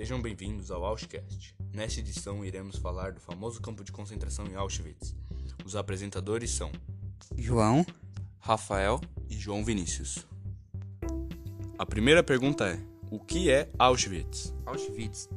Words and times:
Sejam 0.00 0.18
bem-vindos 0.18 0.70
ao 0.70 0.82
Auschcast. 0.82 1.54
Nesta 1.74 2.00
edição 2.00 2.42
iremos 2.42 2.78
falar 2.78 3.12
do 3.12 3.20
famoso 3.20 3.60
campo 3.60 3.84
de 3.84 3.92
concentração 3.92 4.46
em 4.46 4.54
Auschwitz. 4.54 5.14
Os 5.62 5.76
apresentadores 5.76 6.52
são 6.52 6.72
João, 7.36 7.84
Rafael 8.38 8.98
e 9.28 9.36
João 9.36 9.62
Vinícius. 9.62 10.26
A 11.78 11.84
primeira 11.84 12.22
pergunta 12.22 12.66
é: 12.66 12.80
o 13.10 13.20
que 13.20 13.50
é 13.50 13.68
Auschwitz? 13.78 14.54
Auschwitz 14.64 15.28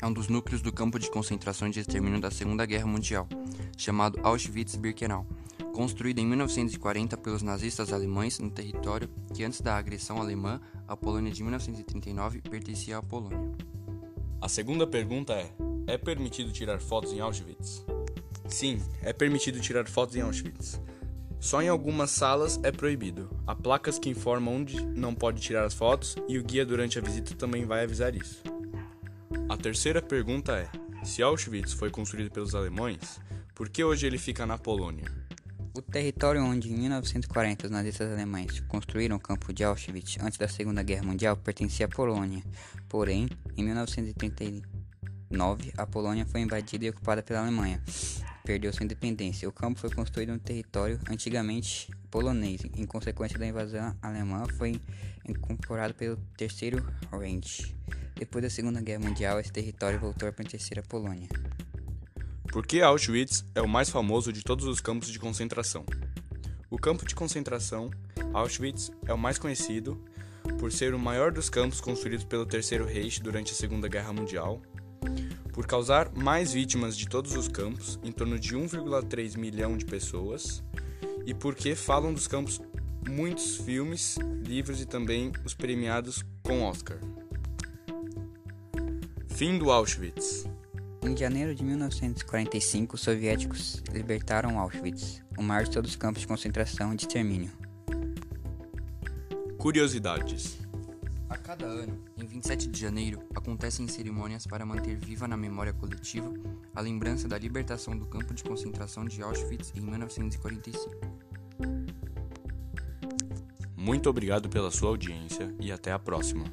é 0.00 0.06
um 0.06 0.12
dos 0.14 0.28
núcleos 0.28 0.62
do 0.62 0.72
campo 0.72 0.98
de 0.98 1.10
concentração 1.10 1.68
e 1.68 1.70
de 1.70 1.80
extermínio 1.80 2.22
da 2.22 2.30
Segunda 2.30 2.64
Guerra 2.64 2.86
Mundial, 2.86 3.28
chamado 3.76 4.18
Auschwitz-Birkenau, 4.22 5.26
construído 5.74 6.20
em 6.20 6.26
1940 6.26 7.18
pelos 7.18 7.42
nazistas 7.42 7.92
alemães 7.92 8.38
no 8.38 8.50
território 8.50 9.10
que 9.34 9.44
antes 9.44 9.60
da 9.60 9.76
agressão 9.76 10.22
alemã, 10.22 10.58
a 10.88 10.96
Polônia 10.96 11.30
de 11.30 11.42
1939 11.42 12.40
pertencia 12.40 12.96
à 12.96 13.02
Polônia. 13.02 13.52
A 14.40 14.48
segunda 14.48 14.86
pergunta 14.86 15.34
é: 15.34 15.50
é 15.86 15.98
permitido 15.98 16.50
tirar 16.50 16.80
fotos 16.80 17.12
em 17.12 17.20
Auschwitz? 17.20 17.84
Sim, 18.48 18.82
é 19.02 19.12
permitido 19.12 19.60
tirar 19.60 19.86
fotos 19.86 20.16
em 20.16 20.22
Auschwitz. 20.22 20.80
Só 21.38 21.60
em 21.60 21.68
algumas 21.68 22.10
salas 22.10 22.58
é 22.62 22.72
proibido. 22.72 23.30
Há 23.46 23.54
placas 23.54 23.98
que 23.98 24.08
informam 24.08 24.56
onde 24.56 24.82
não 24.82 25.14
pode 25.14 25.42
tirar 25.42 25.64
as 25.64 25.74
fotos 25.74 26.16
e 26.26 26.38
o 26.38 26.42
guia 26.42 26.64
durante 26.64 26.98
a 26.98 27.02
visita 27.02 27.34
também 27.34 27.66
vai 27.66 27.84
avisar 27.84 28.14
isso. 28.14 28.42
A 29.46 29.58
terceira 29.58 30.00
pergunta 30.00 30.52
é: 30.52 30.70
se 31.04 31.22
Auschwitz 31.22 31.74
foi 31.74 31.90
construído 31.90 32.30
pelos 32.30 32.54
alemães, 32.54 33.20
por 33.54 33.68
que 33.68 33.84
hoje 33.84 34.06
ele 34.06 34.18
fica 34.18 34.46
na 34.46 34.56
Polônia? 34.56 35.19
O 35.72 35.80
território 35.80 36.42
onde, 36.42 36.72
em 36.72 36.76
1940, 36.76 37.66
os 37.66 37.70
nazistas 37.70 38.10
alemães 38.10 38.58
construíram 38.66 39.14
o 39.16 39.20
campo 39.20 39.52
de 39.52 39.62
Auschwitz 39.62 40.18
antes 40.20 40.36
da 40.36 40.48
Segunda 40.48 40.82
Guerra 40.82 41.04
Mundial 41.04 41.36
pertencia 41.36 41.86
à 41.86 41.88
Polônia. 41.88 42.42
Porém, 42.88 43.28
em 43.56 43.62
1939, 43.62 45.72
a 45.76 45.86
Polônia 45.86 46.26
foi 46.26 46.40
invadida 46.40 46.86
e 46.86 46.90
ocupada 46.90 47.22
pela 47.22 47.42
Alemanha. 47.42 47.80
Perdeu 48.44 48.72
sua 48.72 48.82
independência. 48.82 49.48
O 49.48 49.52
campo 49.52 49.78
foi 49.78 49.90
construído 49.90 50.32
no 50.32 50.40
território 50.40 50.98
antigamente 51.08 51.88
polonês. 52.10 52.62
Em 52.76 52.84
consequência 52.84 53.38
da 53.38 53.46
invasão 53.46 53.96
alemã, 54.02 54.46
foi 54.58 54.80
incorporado 55.28 55.94
pelo 55.94 56.16
Terceiro 56.36 56.84
Reich. 57.12 57.76
Depois 58.16 58.42
da 58.42 58.50
Segunda 58.50 58.80
Guerra 58.80 59.04
Mundial, 59.04 59.38
esse 59.38 59.52
território 59.52 60.00
voltou 60.00 60.28
a 60.28 60.32
pertencer 60.32 60.80
à 60.80 60.82
Polônia. 60.82 61.28
Por 62.52 62.66
que 62.66 62.82
Auschwitz 62.82 63.44
é 63.54 63.62
o 63.62 63.68
mais 63.68 63.88
famoso 63.90 64.32
de 64.32 64.42
todos 64.42 64.66
os 64.66 64.80
campos 64.80 65.08
de 65.08 65.20
concentração? 65.20 65.84
O 66.68 66.76
campo 66.76 67.06
de 67.06 67.14
concentração, 67.14 67.90
Auschwitz, 68.32 68.90
é 69.06 69.14
o 69.14 69.18
mais 69.18 69.38
conhecido 69.38 70.02
por 70.58 70.72
ser 70.72 70.92
o 70.92 70.98
maior 70.98 71.30
dos 71.30 71.48
campos 71.48 71.80
construídos 71.80 72.24
pelo 72.24 72.44
Terceiro 72.44 72.84
Reich 72.84 73.22
durante 73.22 73.52
a 73.52 73.54
Segunda 73.54 73.86
Guerra 73.86 74.12
Mundial, 74.12 74.60
por 75.52 75.64
causar 75.64 76.10
mais 76.12 76.52
vítimas 76.52 76.96
de 76.96 77.08
todos 77.08 77.36
os 77.36 77.46
campos, 77.46 78.00
em 78.02 78.10
torno 78.10 78.36
de 78.36 78.56
1,3 78.56 79.36
milhão 79.38 79.76
de 79.76 79.84
pessoas, 79.84 80.60
e 81.24 81.32
porque 81.32 81.76
falam 81.76 82.12
dos 82.12 82.26
campos 82.26 82.60
muitos 83.08 83.58
filmes, 83.58 84.18
livros 84.44 84.80
e 84.80 84.86
também 84.86 85.30
os 85.44 85.54
premiados 85.54 86.24
com 86.42 86.64
Oscar. 86.64 86.98
Fim 89.28 89.56
do 89.56 89.70
Auschwitz. 89.70 90.49
Em 91.02 91.16
janeiro 91.16 91.54
de 91.54 91.64
1945, 91.64 92.94
os 92.94 93.00
soviéticos 93.00 93.82
libertaram 93.90 94.58
Auschwitz, 94.58 95.22
o 95.38 95.42
maior 95.42 95.64
de 95.64 95.70
todos 95.70 95.90
os 95.90 95.96
campos 95.96 96.20
de 96.20 96.28
concentração 96.28 96.92
e 96.92 96.96
de 96.96 97.04
extermínio. 97.04 97.50
Curiosidades. 99.56 100.58
A 101.28 101.38
cada 101.38 101.64
ano, 101.64 102.04
em 102.18 102.26
27 102.26 102.68
de 102.68 102.78
janeiro, 102.78 103.22
acontecem 103.34 103.88
cerimônias 103.88 104.46
para 104.46 104.66
manter 104.66 104.96
viva 104.96 105.26
na 105.26 105.38
memória 105.38 105.72
coletiva 105.72 106.32
a 106.74 106.80
lembrança 106.82 107.26
da 107.26 107.38
libertação 107.38 107.96
do 107.96 108.04
campo 108.04 108.34
de 108.34 108.44
concentração 108.44 109.04
de 109.06 109.22
Auschwitz 109.22 109.72
em 109.74 109.80
1945. 109.80 110.90
Muito 113.74 114.10
obrigado 114.10 114.50
pela 114.50 114.70
sua 114.70 114.90
audiência 114.90 115.54
e 115.58 115.72
até 115.72 115.92
a 115.92 115.98
próxima. 115.98 116.44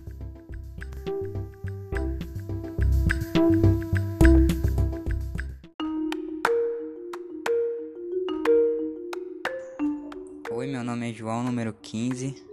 Oi, 10.57 10.65
meu 10.65 10.83
nome 10.83 11.11
é 11.11 11.13
João, 11.13 11.43
número 11.43 11.71
15. 11.71 12.43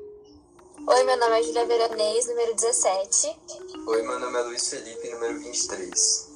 Oi, 0.87 1.04
meu 1.04 1.16
nome 1.16 1.41
é 1.41 1.42
Julia 1.42 1.65
Veronese, 1.65 2.28
número 2.28 2.54
17. 2.54 3.34
Oi, 3.87 4.03
meu 4.03 4.19
nome 4.19 4.38
é 4.38 4.42
Luiz 4.42 4.69
Felipe, 4.69 5.09
número 5.09 5.41
23. 5.41 6.28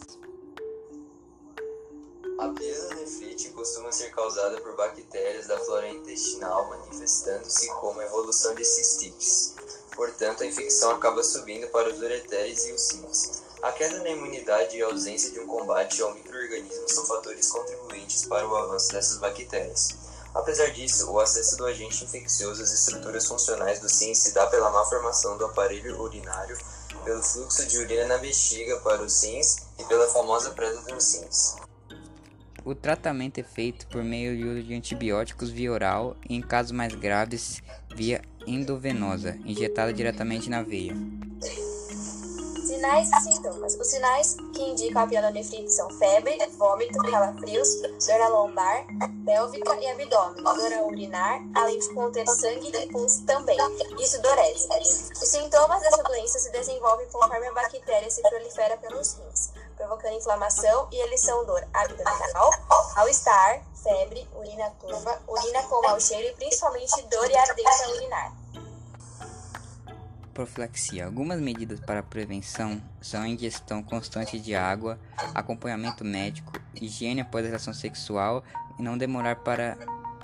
A 2.38 2.48
pielonefrite 2.48 3.50
costuma 3.50 3.92
ser 3.92 4.10
causada 4.12 4.58
por 4.62 4.76
bactérias 4.76 5.46
da 5.46 5.58
flora 5.58 5.90
intestinal 5.90 6.70
manifestando-se 6.70 7.68
como 7.74 8.00
evolução 8.00 8.54
de 8.54 8.64
cistites. 8.64 9.54
Portanto, 9.94 10.44
a 10.44 10.46
infecção 10.46 10.92
acaba 10.92 11.22
subindo 11.22 11.68
para 11.68 11.90
os 11.92 12.00
ureteres 12.00 12.64
e 12.64 12.72
os 12.72 12.90
rins. 12.92 13.42
A 13.60 13.72
queda 13.72 13.98
na 13.98 14.08
imunidade 14.08 14.74
e 14.74 14.82
a 14.82 14.86
ausência 14.86 15.32
de 15.32 15.40
um 15.40 15.46
combate 15.46 16.00
ao 16.00 16.14
microorganismo 16.14 16.88
são 16.88 17.04
fatores 17.04 17.50
contribuintes 17.50 18.24
para 18.24 18.48
o 18.48 18.56
avanço 18.56 18.90
dessas 18.90 19.18
bactérias. 19.18 20.07
Apesar 20.34 20.70
disso, 20.70 21.10
o 21.10 21.18
acesso 21.18 21.56
do 21.56 21.66
agente 21.66 22.04
infeccioso 22.04 22.62
às 22.62 22.72
estruturas 22.72 23.26
funcionais 23.26 23.80
do 23.80 23.88
rim 23.88 24.14
se 24.14 24.32
dá 24.32 24.46
pela 24.46 24.70
má 24.70 24.84
formação 24.84 25.36
do 25.36 25.44
aparelho 25.44 26.00
urinário, 26.00 26.56
pelo 27.04 27.22
fluxo 27.22 27.66
de 27.66 27.78
urina 27.78 28.06
na 28.06 28.18
bexiga 28.18 28.78
para 28.80 29.02
os 29.02 29.22
rins 29.22 29.66
e 29.78 29.84
pela 29.84 30.06
famosa 30.08 30.50
presa 30.50 30.80
dos 30.82 31.14
rins. 31.14 31.56
O 32.64 32.74
tratamento 32.74 33.38
é 33.38 33.42
feito 33.42 33.86
por 33.86 34.04
meio 34.04 34.36
de 34.36 34.44
uso 34.44 34.62
de 34.62 34.74
antibióticos 34.74 35.48
via 35.48 35.72
oral 35.72 36.16
e, 36.28 36.34
em 36.34 36.42
casos 36.42 36.72
mais 36.72 36.94
graves, 36.94 37.62
via 37.94 38.20
endovenosa, 38.46 39.38
injetada 39.44 39.92
diretamente 39.92 40.50
na 40.50 40.62
veia. 40.62 40.94
Sinais 42.78 43.10
e 43.10 43.20
sintomas. 43.22 43.74
Os 43.74 43.88
sinais 43.88 44.36
que 44.54 44.62
indicam 44.62 45.02
a 45.02 45.06
pielonefrite 45.08 45.72
são 45.72 45.90
febre, 45.98 46.38
vômito, 46.56 46.96
calafrios, 47.10 47.68
dor 47.82 48.18
na 48.20 48.28
lombar, 48.28 48.86
pélvica 49.24 49.74
e 49.80 49.90
abdômen, 49.90 50.44
dor 50.44 50.72
a 50.72 50.82
urinar, 50.84 51.42
além 51.56 51.76
de 51.76 51.92
conter 51.92 52.24
sangue 52.28 52.70
e 52.72 52.86
pus 52.86 53.18
também, 53.26 53.58
e 53.98 54.06
sudorese. 54.06 54.68
Os 54.80 55.28
sintomas 55.28 55.82
dessa 55.82 56.04
doença 56.04 56.38
se 56.38 56.52
desenvolvem 56.52 57.08
conforme 57.08 57.48
a 57.48 57.52
bactéria 57.52 58.08
se 58.08 58.22
prolifera 58.22 58.76
pelos 58.76 59.14
rins, 59.14 59.50
provocando 59.76 60.14
inflamação 60.14 60.86
e 60.92 61.00
eles 61.00 61.26
dor 61.26 61.66
abdominal, 61.74 62.50
mal-estar, 62.94 63.60
febre, 63.82 64.24
urina 64.36 64.70
turva, 64.80 65.20
urina 65.26 65.64
com 65.64 65.82
mau 65.82 66.00
cheiro 66.00 66.28
e 66.28 66.32
principalmente 66.34 67.02
dor 67.08 67.28
e 67.28 67.36
ardência 67.36 67.88
urinar. 67.88 68.47
Profilaxia. 70.38 71.04
Algumas 71.04 71.40
medidas 71.40 71.80
para 71.80 72.00
prevenção 72.00 72.80
são 73.00 73.22
a 73.22 73.28
ingestão 73.28 73.82
constante 73.82 74.38
de 74.38 74.54
água, 74.54 74.96
acompanhamento 75.34 76.04
médico, 76.04 76.52
higiene 76.80 77.22
após 77.22 77.44
a 77.44 77.48
relação 77.48 77.74
sexual 77.74 78.44
e 78.78 78.82
não 78.84 78.96
demorar 78.96 79.34
para 79.34 79.76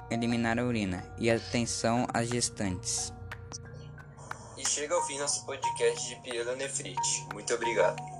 eliminar 0.08 0.56
a 0.56 0.64
urina, 0.64 1.04
e 1.18 1.28
atenção 1.28 2.06
às 2.14 2.28
gestantes. 2.28 3.12
E 4.56 4.64
chega 4.64 4.94
ao 4.94 5.04
fim 5.04 5.18
nosso 5.18 5.44
podcast 5.44 6.08
de 6.08 6.14
pielonefrite. 6.22 7.26
Muito 7.32 7.52
obrigado. 7.52 8.13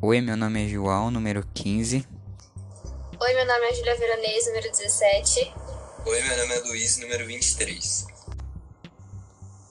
Oi, 0.00 0.20
meu 0.20 0.36
nome 0.36 0.64
é 0.64 0.68
João, 0.68 1.10
número 1.10 1.44
15. 1.52 2.06
Oi, 3.20 3.34
meu 3.34 3.46
nome 3.46 3.66
é 3.66 3.74
Julia 3.74 3.98
Veronese, 3.98 4.46
número 4.46 4.70
17. 4.70 5.54
Oi, 6.06 6.22
meu 6.22 6.36
nome 6.36 6.54
é 6.54 6.60
Luiz, 6.60 6.98
número 6.98 7.26
23. 7.26 8.06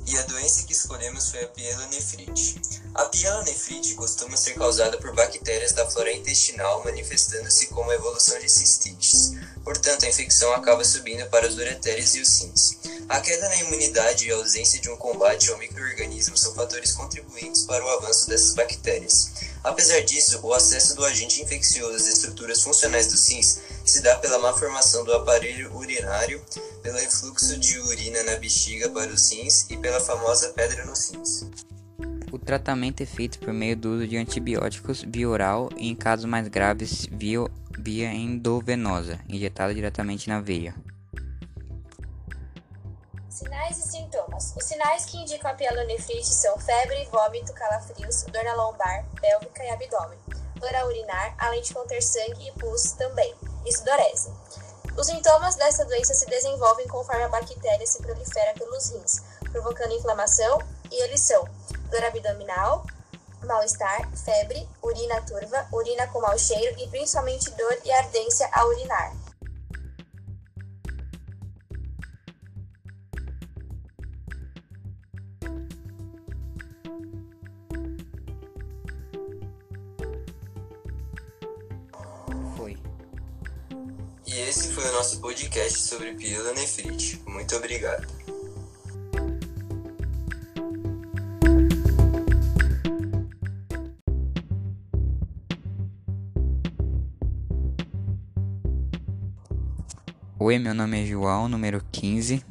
E 0.06 0.18
a 0.18 0.22
doença 0.24 0.66
que 0.66 0.74
escolhemos 0.74 1.32
foi 1.32 1.46
a 1.46 1.48
pielonefrite. 1.48 2.62
A 2.94 3.06
pielonefrite 3.06 3.94
costuma 3.94 4.36
ser 4.36 4.56
causada 4.56 4.98
por 4.98 5.16
bactérias 5.16 5.72
da 5.72 5.90
flora 5.90 6.12
intestinal 6.12 6.84
manifestando-se 6.84 7.68
como 7.68 7.94
evolução 7.94 8.38
de 8.40 8.50
cistites. 8.50 9.32
Portanto, 9.64 10.04
a 10.04 10.10
infecção 10.10 10.52
acaba 10.52 10.84
subindo 10.84 11.26
para 11.30 11.48
os 11.48 11.56
ureteres 11.56 12.16
e 12.16 12.22
os 12.22 12.42
rins. 12.42 12.78
A 13.08 13.22
queda 13.22 13.48
na 13.48 13.56
imunidade 13.56 14.28
e 14.28 14.32
a 14.34 14.36
ausência 14.36 14.82
de 14.82 14.90
um 14.90 14.98
combate 14.98 15.50
ao 15.50 15.58
microorganismo 15.58 16.38
são 16.38 16.54
fatores 16.54 16.92
contribuintes 16.92 17.62
para 17.64 17.86
o 17.86 17.90
avanço 17.92 18.28
dessas 18.28 18.54
bactérias. 18.54 19.32
Apesar 19.64 20.02
disso, 20.02 20.40
o 20.44 20.54
acesso 20.54 20.96
do 20.96 21.04
agente 21.04 21.42
infeccioso 21.42 21.96
às 21.96 22.08
estruturas 22.08 22.62
funcionais 22.62 23.08
dos 23.08 23.28
rins 23.28 23.62
se 23.86 24.02
dá 24.02 24.16
pela 24.18 24.40
má 24.40 24.54
formação 24.54 25.04
do 25.04 25.14
aparelho 25.14 25.76
urinário, 25.76 26.42
pelo 26.82 26.98
refluxo 26.98 27.58
de 27.58 27.80
urina 27.80 28.24
na 28.24 28.36
bexiga 28.36 28.90
para 28.90 29.12
os 29.12 29.32
rins 29.32 29.66
e 29.70 29.78
pela 29.78 30.00
famosa 30.00 30.50
pedra 30.50 30.86
nos 30.86 31.12
rins. 31.12 31.46
O 32.32 32.38
tratamento 32.38 33.02
é 33.02 33.06
feito 33.06 33.40
por 33.40 33.54
meio 33.54 33.76
do 33.76 33.96
uso 33.96 34.08
de 34.08 34.18
antibióticos 34.18 35.04
via 35.08 35.30
oral 35.30 35.70
e, 35.78 35.88
em 35.90 35.96
casos 35.96 36.26
mais 36.26 36.48
graves, 36.48 37.08
via 37.10 37.40
via 37.80 38.14
endovenosa, 38.14 39.20
injetada 39.30 39.74
diretamente 39.74 40.28
na 40.28 40.42
veia. 40.42 40.76
Sinais 43.38 43.78
e 43.78 43.84
sintomas. 43.84 44.52
Os 44.58 44.64
sinais 44.64 45.06
que 45.06 45.16
indicam 45.16 45.52
a 45.52 45.54
pielonefrite 45.54 46.26
são 46.26 46.58
febre, 46.58 47.08
vômito, 47.12 47.54
calafrios, 47.54 48.24
dor 48.24 48.44
na 48.44 48.56
lombar, 48.56 49.06
pélvica 49.22 49.64
e 49.64 49.70
abdômen, 49.70 50.18
dor 50.56 50.76
a 50.76 50.84
urinar, 50.88 51.36
além 51.38 51.62
de 51.62 51.72
conter 51.72 52.02
sangue 52.02 52.48
e 52.48 52.52
pus 52.54 52.94
também, 52.94 53.36
e 53.64 53.72
sudorese. 53.72 54.34
Os 54.98 55.06
sintomas 55.06 55.56
dessa 55.56 55.86
doença 55.86 56.16
se 56.16 56.26
desenvolvem 56.26 56.88
conforme 56.88 57.26
a 57.26 57.30
bactéria 57.30 57.86
se 57.86 58.02
prolifera 58.02 58.56
pelos 58.56 58.90
rins, 58.90 59.22
provocando 59.52 59.94
inflamação, 59.94 60.58
e 60.90 61.04
eles 61.04 61.22
são 61.22 61.48
dor 61.92 62.04
abdominal, 62.06 62.88
mal-estar, 63.44 64.10
febre, 64.18 64.68
urina 64.82 65.22
turva, 65.22 65.68
urina 65.72 66.08
com 66.08 66.22
mau 66.22 66.40
cheiro 66.40 66.76
e 66.80 66.88
principalmente 66.88 67.52
dor 67.52 67.78
e 67.86 67.92
ardência 67.92 68.50
ao 68.52 68.68
urinar. 68.70 69.27
Foi. 82.56 82.78
E 84.26 84.34
esse 84.34 84.74
foi 84.74 84.84
o 84.84 84.92
nosso 84.94 85.22
podcast 85.22 85.80
sobre 85.80 86.14
pielonefrite. 86.14 87.22
Muito 87.28 87.56
obrigado. 87.56 88.08
Oi, 100.40 100.58
meu 100.60 100.74
nome 100.74 101.04
é 101.04 101.06
João, 101.06 101.50
número 101.50 101.84
15. 101.92 102.42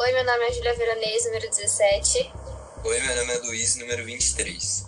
Oi, 0.00 0.12
meu 0.12 0.24
nome 0.24 0.44
é 0.44 0.52
Julia 0.52 0.74
Veronese, 0.74 1.26
número 1.26 1.50
17. 1.50 2.32
Oi, 2.84 3.00
meu 3.00 3.16
nome 3.16 3.32
é 3.32 3.38
Luiz, 3.38 3.74
número 3.74 4.04
23. 4.04 4.84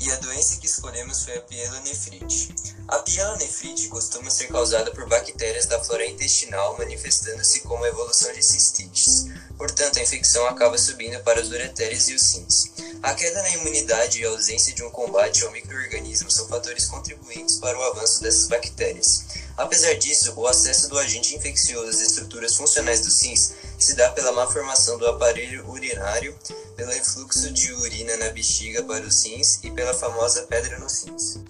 E 0.00 0.10
a 0.12 0.16
doença 0.16 0.56
que 0.58 0.66
escolhemos 0.66 1.24
foi 1.24 1.36
a 1.36 1.40
pielonefrite. 1.40 2.54
A 2.86 2.98
pielonefrite 3.00 3.88
costuma 3.88 4.30
ser 4.30 4.46
causada 4.46 4.92
por 4.92 5.08
bactérias 5.08 5.66
da 5.66 5.82
flora 5.82 6.06
intestinal 6.06 6.78
manifestando-se 6.78 7.60
como 7.62 7.82
a 7.84 7.88
evolução 7.88 8.32
de 8.32 8.42
cistites. 8.42 9.26
Portanto, 9.58 9.98
a 9.98 10.02
infecção 10.02 10.46
acaba 10.46 10.78
subindo 10.78 11.20
para 11.24 11.40
os 11.40 11.50
ureteres 11.50 12.08
e 12.08 12.14
os 12.14 12.34
rins. 12.34 12.70
A 13.02 13.14
queda 13.14 13.42
na 13.42 13.50
imunidade 13.50 14.20
e 14.20 14.24
a 14.24 14.28
ausência 14.28 14.72
de 14.72 14.84
um 14.84 14.90
combate 14.90 15.44
ao 15.44 15.50
microorganismo 15.50 16.30
são 16.30 16.46
fatores 16.46 16.86
contribuintes 16.86 17.56
para 17.56 17.76
o 17.76 17.82
avanço 17.82 18.22
dessas 18.22 18.46
bactérias. 18.46 19.24
Apesar 19.56 19.94
disso, 19.94 20.32
o 20.36 20.46
acesso 20.46 20.88
do 20.88 20.98
agente 20.98 21.34
infeccioso 21.34 21.90
às 21.90 22.00
estruturas 22.00 22.56
funcionais 22.56 23.00
dos 23.00 23.20
rins 23.22 23.52
se 23.82 23.96
dá 23.96 24.08
pela 24.12 24.30
má 24.30 24.46
formação 24.46 24.96
do 24.96 25.06
aparelho 25.08 25.68
urinário, 25.68 26.38
pelo 26.76 26.92
refluxo 26.92 27.52
de 27.52 27.72
urina 27.72 28.16
na 28.16 28.30
bexiga 28.30 28.84
para 28.84 29.04
os 29.04 29.24
rins 29.24 29.62
e 29.64 29.72
pela 29.72 29.92
famosa 29.92 30.46
pedra 30.46 30.78
nos 30.78 31.02
rins. 31.02 31.40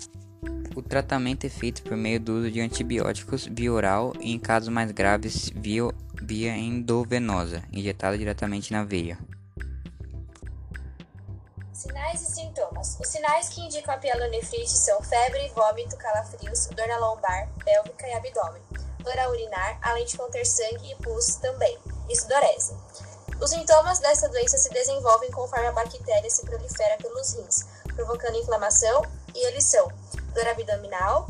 O 0.75 0.81
tratamento 0.81 1.47
é 1.47 1.51
feito 1.51 1.83
por 1.83 1.95
meio 1.95 2.19
do 2.19 2.39
uso 2.39 2.51
de 2.51 2.61
antibióticos 2.61 3.47
via 3.47 3.71
oral 3.71 4.15
e, 4.19 4.33
em 4.33 4.39
casos 4.39 4.71
mais 4.71 4.91
graves, 4.91 5.51
via, 5.55 5.83
via 6.23 6.57
endovenosa, 6.57 7.63
injetada 7.71 8.17
diretamente 8.17 8.73
na 8.73 8.83
veia. 8.83 9.19
Sinais 11.75 12.23
e 12.23 12.33
sintomas. 12.33 12.97
Os 12.99 13.09
sinais 13.09 13.51
que 13.51 13.61
indicam 13.61 13.93
a 13.93 13.99
pielonefrite 13.99 14.71
são 14.71 15.03
febre, 15.03 15.53
vômito, 15.55 15.97
calafrios, 15.99 16.67
dor 16.69 16.89
na 16.89 16.97
lombar, 16.97 17.51
pélvica 17.63 18.07
e 18.07 18.15
abdômen, 18.15 18.63
dor 19.01 19.19
a 19.19 19.29
urinar, 19.29 19.79
além 19.83 20.07
de 20.07 20.17
conter 20.17 20.47
sangue 20.47 20.93
e 20.93 21.03
pus 21.03 21.37
também, 21.37 21.77
e 22.09 22.17
sudorese. 22.17 22.75
Os 23.41 23.51
sintomas 23.51 23.99
dessa 23.99 24.29
doença 24.29 24.57
se 24.57 24.71
desenvolvem 24.71 25.31
conforme 25.31 25.67
a 25.67 25.73
bactéria 25.73 26.31
se 26.31 26.45
prolifera 26.45 26.97
pelos 26.99 27.35
rins, 27.35 27.65
provocando 27.95 28.39
inflamação, 28.39 29.03
e 29.35 29.47
eles 29.47 29.65
são 29.65 29.91
dor 30.33 30.47
abdominal, 30.49 31.29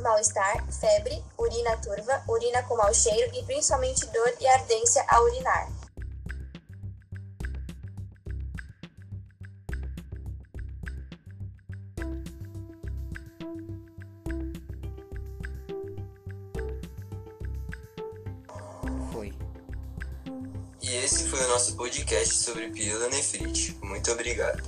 mal-estar, 0.00 0.64
febre, 0.72 1.24
urina 1.38 1.76
turva, 1.76 2.22
urina 2.28 2.62
com 2.64 2.76
mau 2.76 2.92
cheiro 2.92 3.32
e 3.34 3.42
principalmente 3.44 4.06
dor 4.06 4.34
e 4.40 4.46
ardência 4.46 5.04
ao 5.08 5.24
urinar. 5.24 5.68
Foi. 19.12 19.32
E 20.86 20.96
esse 20.96 21.24
foi 21.28 21.42
o 21.42 21.48
nosso 21.48 21.74
podcast 21.76 22.34
sobre 22.34 22.68
pielonefrite. 22.68 23.74
Muito 23.82 24.12
obrigado. 24.12 24.62